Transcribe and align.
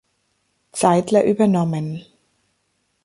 Zeidler 0.71 1.23
übernommen. 1.25 2.03